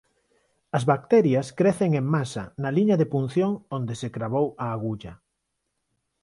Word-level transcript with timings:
As 0.77 0.83
bacterias 0.91 1.47
crecen 1.59 1.91
en 1.99 2.05
masa 2.15 2.43
na 2.61 2.69
liña 2.77 2.99
de 3.01 3.09
punción 3.13 3.51
onde 3.77 3.93
se 4.01 4.09
cravou 4.15 4.47
a 4.63 4.65
agulla. 4.75 5.13